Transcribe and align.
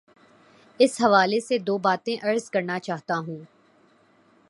اس 0.79 1.01
حوالے 1.01 1.39
سے 1.39 1.57
دو 1.57 1.77
باتیں 1.77 2.15
عرض 2.23 2.49
کرنا 2.49 2.79
چاہتا 2.79 3.17
ہوں۔ 3.17 3.39